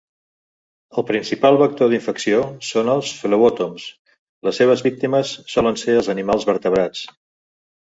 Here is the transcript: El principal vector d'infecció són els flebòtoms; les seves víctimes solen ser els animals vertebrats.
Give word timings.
El 1.01 1.03
principal 1.09 1.57
vector 1.61 1.91
d'infecció 1.91 2.39
són 2.69 2.89
els 2.95 3.11
flebòtoms; 3.19 3.87
les 4.49 4.59
seves 4.63 4.85
víctimes 4.89 5.37
solen 5.55 5.81
ser 5.85 5.99
els 6.01 6.13
animals 6.17 6.51
vertebrats. 6.55 7.07